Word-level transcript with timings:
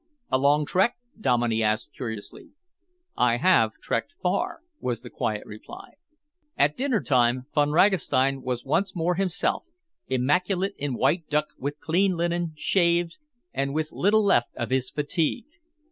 "A 0.31 0.39
long 0.39 0.65
trek?" 0.65 0.95
Dominey 1.19 1.61
asked 1.61 1.93
curiously. 1.93 2.49
"I 3.15 3.37
have 3.37 3.73
trekked 3.83 4.15
far," 4.19 4.61
was 4.79 5.01
the 5.01 5.11
quiet 5.11 5.45
reply. 5.45 5.91
At 6.57 6.75
dinner 6.75 7.03
time, 7.03 7.45
Von 7.53 7.69
Ragastein 7.69 8.41
was 8.41 8.65
once 8.65 8.95
more 8.95 9.13
himself, 9.13 9.63
immaculate 10.07 10.73
in 10.79 10.95
white 10.95 11.29
duck, 11.29 11.49
with 11.59 11.79
clean 11.79 12.17
linen, 12.17 12.53
shaved, 12.57 13.19
and 13.53 13.75
with 13.75 13.91
little 13.91 14.25
left 14.25 14.49
of 14.55 14.71
his 14.71 14.89
fatigue. 14.89 15.45